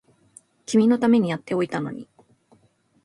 [0.65, 2.09] 君のためにやっておいたのに